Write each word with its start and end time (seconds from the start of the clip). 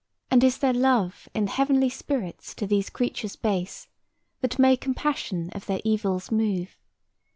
and 0.31 0.43
is 0.43 0.57
there 0.57 0.73
love 0.73 1.29
In 1.35 1.45
heavenly 1.45 1.87
spirits 1.87 2.55
to 2.55 2.65
these 2.65 2.89
creatures 2.89 3.35
base 3.35 3.87
That 4.39 4.57
may 4.57 4.75
compassion 4.75 5.51
of 5.51 5.67
their 5.67 5.79
evils 5.83 6.31
move? 6.31 6.75